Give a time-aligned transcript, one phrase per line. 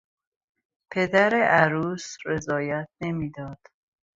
[0.91, 3.57] پدر عروس رضایت نمیداد.